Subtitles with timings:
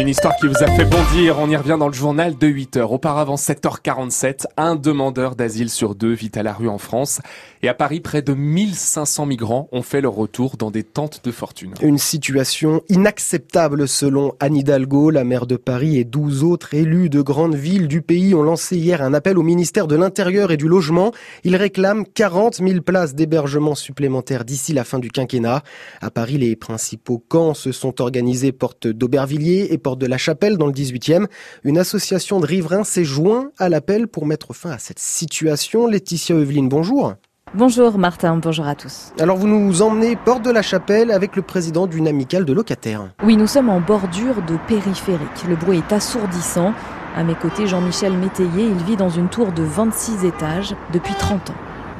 [0.00, 2.80] Une histoire qui vous a fait bondir, on y revient dans le journal de 8h.
[2.80, 7.20] Auparavant, 7h47, un demandeur d'asile sur deux vit à la rue en France.
[7.62, 11.30] Et à Paris, près de 1500 migrants ont fait leur retour dans des tentes de
[11.30, 11.74] fortune.
[11.80, 17.22] Une situation inacceptable selon Anne Hidalgo, la maire de Paris et 12 autres élus de
[17.22, 20.66] grandes villes du pays ont lancé hier un appel au ministère de l'Intérieur et du
[20.66, 21.12] Logement.
[21.44, 25.62] Ils réclament 40 000 places d'hébergement supplémentaires d'ici la fin du quinquennat.
[26.00, 30.56] À Paris, les principaux camps se sont organisés porte d'Aubervilliers et porte de la Chapelle
[30.56, 31.26] dans le 18e.
[31.62, 35.86] Une association de riverains s'est joint à l'appel pour mettre fin à cette situation.
[35.86, 37.14] Laetitia Eveline, bonjour.
[37.52, 39.12] Bonjour Martin, bonjour à tous.
[39.20, 43.10] Alors vous nous emmenez porte de la Chapelle avec le président d'une amicale de locataires.
[43.22, 45.44] Oui, nous sommes en bordure de périphérique.
[45.48, 46.72] Le bruit est assourdissant.
[47.14, 51.50] À mes côtés, Jean-Michel Métayer, il vit dans une tour de 26 étages depuis 30
[51.50, 51.54] ans.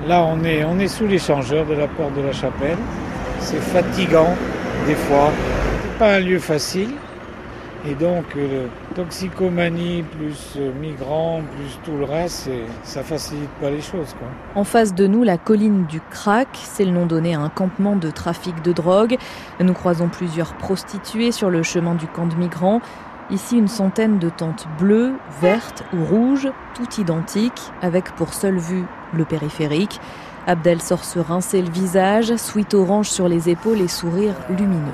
[0.08, 2.78] Là, on est, on est sous l'échangeur de la porte de la Chapelle.
[3.38, 4.34] C'est fatigant
[4.86, 5.30] des fois.
[5.82, 6.90] C'est pas un lieu facile.
[7.86, 12.48] Et donc, euh, toxicomanie, plus euh, migrants, plus tout le reste,
[12.82, 14.14] ça facilite pas les choses.
[14.18, 14.28] Quoi.
[14.54, 17.96] En face de nous, la colline du Crac, c'est le nom donné à un campement
[17.96, 19.18] de trafic de drogue.
[19.60, 22.80] Nous croisons plusieurs prostituées sur le chemin du camp de migrants.
[23.30, 28.84] Ici, une centaine de tentes bleues, vertes ou rouges, toutes identiques, avec pour seule vue
[29.12, 30.00] le périphérique.
[30.46, 34.92] Abdel sort se rincer le visage, sweat orange sur les épaules et sourire lumineux.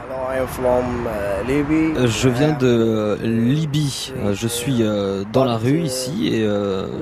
[1.48, 4.12] Euh, je viens de Libye.
[4.16, 6.46] Euh, je suis euh, dans la rue ici et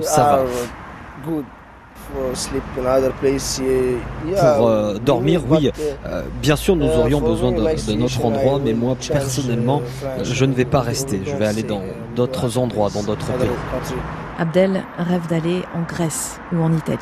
[0.01, 0.43] ça
[1.25, 1.31] va.
[4.55, 5.71] Pour dormir, oui.
[6.41, 9.81] bien sûr, nous aurions besoin de, de, notre endroit, mais moi, personnellement,
[10.23, 11.21] je ne vais pas rester.
[11.25, 11.81] Je vais aller dans
[12.15, 13.49] d'autres endroits, dans d'autres pays.
[14.37, 16.97] Abdel rêve d'aller en Grèce ou en Italie.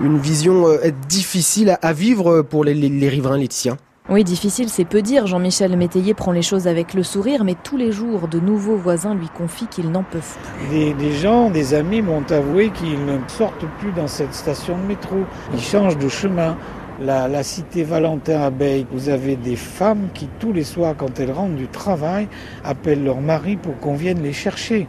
[0.00, 0.66] Une vision
[1.08, 3.76] difficile à vivre pour les, les, les riverains Laetitia.
[4.10, 5.26] Oui, difficile, c'est peu dire.
[5.26, 9.14] Jean-Michel Métayer prend les choses avec le sourire, mais tous les jours, de nouveaux voisins
[9.14, 10.36] lui confient qu'ils n'en peuvent
[10.68, 10.92] plus.
[10.92, 15.16] Des, gens, des amis m'ont avoué qu'ils ne sortent plus dans cette station de métro.
[15.54, 16.54] Ils changent de chemin
[17.00, 21.56] la, cité Valentin Abeille, vous avez des femmes qui tous les soirs, quand elles rentrent
[21.56, 22.28] du travail,
[22.64, 24.86] appellent leur mari pour qu'on vienne les chercher.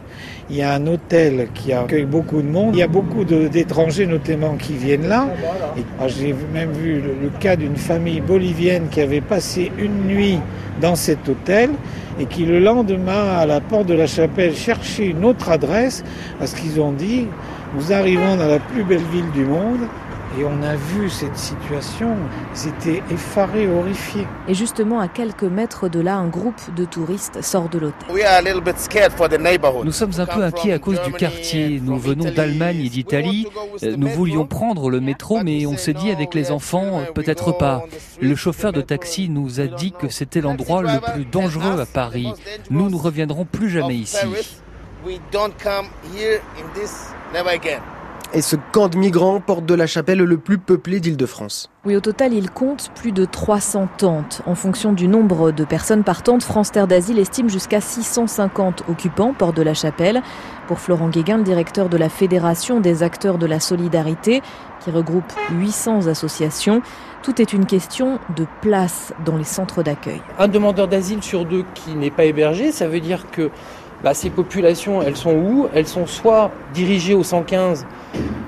[0.48, 2.74] Il y a un hôtel qui accueille beaucoup de monde.
[2.74, 5.28] Il y a beaucoup d'étrangers notamment qui viennent là.
[6.06, 10.38] J'ai même vu le, le cas d'une famille bolivienne qui avait passé une nuit
[10.80, 11.70] dans cet hôtel
[12.20, 16.04] et qui le lendemain à la porte de la chapelle cherchait une autre adresse
[16.38, 17.26] parce qu'ils ont dit
[17.74, 19.80] nous arrivons dans la plus belle ville du monde
[20.38, 22.16] et on a vu cette situation,
[22.52, 24.26] c'était effaré, horrifié.
[24.48, 28.08] Et justement, à quelques mètres de là, un groupe de touristes sort de l'hôtel.
[29.84, 31.80] Nous sommes un peu inquiets à cause du quartier.
[31.82, 33.46] Nous venons d'Allemagne et d'Italie.
[33.82, 37.84] Nous voulions prendre le métro, mais on s'est dit avec les enfants, peut-être pas.
[38.20, 42.32] Le chauffeur de taxi nous a dit que c'était l'endroit le plus dangereux à Paris.
[42.70, 44.26] Nous ne reviendrons plus jamais ici.
[48.34, 51.70] Et ce camp de migrants porte de la chapelle le plus peuplé d'Île-de-France.
[51.84, 54.42] Oui, au total, il compte plus de 300 tentes.
[54.46, 59.56] En fonction du nombre de personnes partantes, France Terre d'Asile estime jusqu'à 650 occupants porte
[59.56, 60.22] de la chapelle.
[60.66, 64.42] Pour Florent Guéguin, le directeur de la Fédération des acteurs de la solidarité,
[64.80, 66.82] qui regroupe 800 associations,
[67.22, 70.20] tout est une question de place dans les centres d'accueil.
[70.38, 73.50] Un demandeur d'asile sur deux qui n'est pas hébergé, ça veut dire que
[74.02, 75.68] bah, ces populations, elles sont où?
[75.74, 77.86] Elles sont soit dirigées au 115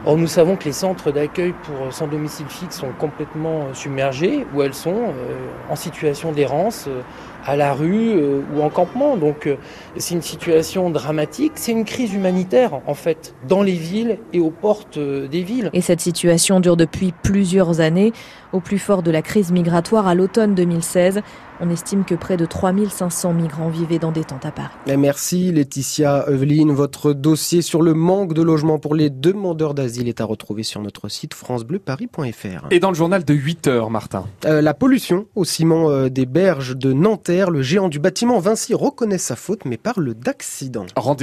[0.07, 4.47] Or, nous savons que les centres d'accueil pour sans domicile fixe sont complètement euh, submergés,
[4.55, 7.03] ou elles sont euh, en situation d'errance euh,
[7.45, 8.15] à la rue
[8.55, 9.17] ou en campement.
[9.17, 9.49] Donc,
[9.97, 11.53] c'est une situation dramatique.
[11.55, 15.71] C'est une crise humanitaire, en fait, dans les villes et aux portes des villes.
[15.73, 18.13] Et cette situation dure depuis plusieurs années.
[18.53, 21.23] Au plus fort de la crise migratoire à l'automne 2016,
[21.61, 24.75] on estime que près de 3500 migrants vivaient dans des tentes à Paris.
[24.97, 26.73] Merci Laetitia Eveline.
[26.73, 30.81] Votre dossier sur le manque de logement pour les demandeurs d'asile est à retrouver sur
[30.81, 32.69] notre site francebleuparis.fr.
[32.71, 34.25] Et dans le journal de 8 heures, Martin.
[34.45, 38.75] Euh, la pollution au ciment euh, des berges de Nanterre, le géant du bâtiment Vinci
[38.75, 40.87] reconnaît sa faute mais parle d'accident.
[40.97, 41.19] Rendez-vous